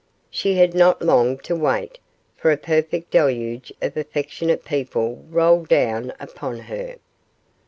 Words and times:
She 0.31 0.55
had 0.55 0.73
not 0.73 1.03
long 1.03 1.37
to 1.41 1.55
wait, 1.55 1.99
for 2.35 2.51
a 2.51 2.57
perfect 2.57 3.11
deluge 3.11 3.71
of 3.83 3.95
affectionate 3.95 4.65
people 4.65 5.23
rolled 5.29 5.67
down 5.67 6.11
upon 6.19 6.57
her. 6.61 6.95